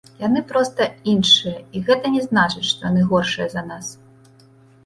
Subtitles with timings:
[0.27, 3.85] Яны проста іншыя і гэта не значыць, што яны горшыя за нас.